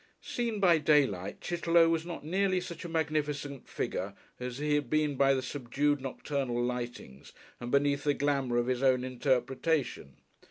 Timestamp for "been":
4.89-5.15